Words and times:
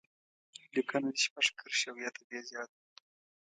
لیکنه 0.75 1.09
دې 1.15 1.21
شپږ 1.25 1.45
کرښې 1.59 1.87
او 1.91 1.97
یا 2.03 2.09
تر 2.15 2.23
دې 2.29 2.39
زیاته 2.49 2.75
وي. 2.81 2.87